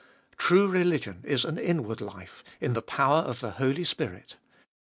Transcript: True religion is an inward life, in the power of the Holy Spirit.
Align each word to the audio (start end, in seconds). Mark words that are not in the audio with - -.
True 0.35 0.67
religion 0.67 1.21
is 1.25 1.45
an 1.45 1.59
inward 1.59 2.01
life, 2.01 2.43
in 2.59 2.73
the 2.73 2.81
power 2.81 3.19
of 3.19 3.39
the 3.39 3.51
Holy 3.51 3.83
Spirit. 3.83 4.35